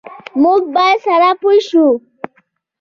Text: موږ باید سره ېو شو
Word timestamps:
موږ 0.41 0.61
باید 0.75 0.97
سره 1.07 1.29
ېو 1.41 1.53
شو 1.67 1.85